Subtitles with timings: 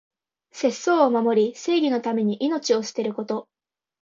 [0.51, 3.47] 節操を守り、正義のために命を捨てること。